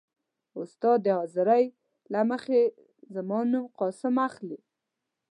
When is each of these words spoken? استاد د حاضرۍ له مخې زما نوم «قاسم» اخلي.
استاد 0.61 0.97
د 1.03 1.07
حاضرۍ 1.17 1.63
له 2.13 2.19
مخې 2.31 2.61
زما 3.13 3.39
نوم 3.51 3.65
«قاسم» 3.79 4.15
اخلي. 4.29 4.59